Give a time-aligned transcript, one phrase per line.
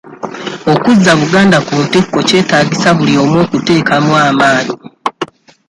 [0.73, 4.73] Okuzza Buganda ku ntikko kyetaagisa buli omu okuteekamu amaanyi.